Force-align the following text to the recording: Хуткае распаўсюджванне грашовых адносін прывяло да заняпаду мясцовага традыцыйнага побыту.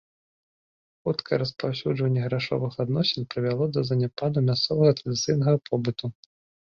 Хуткае 1.09 1.37
распаўсюджванне 1.41 2.23
грашовых 2.27 2.79
адносін 2.85 3.29
прывяло 3.35 3.63
да 3.77 3.85
заняпаду 3.93 4.37
мясцовага 4.51 4.91
традыцыйнага 5.03 5.53
побыту. 5.69 6.05